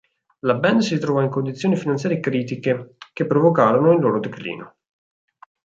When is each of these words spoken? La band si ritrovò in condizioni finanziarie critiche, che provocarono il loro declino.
La 0.39 0.55
band 0.55 0.79
si 0.79 0.95
ritrovò 0.95 1.21
in 1.21 1.29
condizioni 1.29 1.75
finanziarie 1.75 2.19
critiche, 2.19 2.95
che 3.13 3.27
provocarono 3.27 3.91
il 3.91 4.01
loro 4.01 4.19
declino. 4.19 4.75